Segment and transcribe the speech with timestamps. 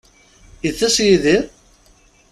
[0.67, 1.43] Itess Yidir?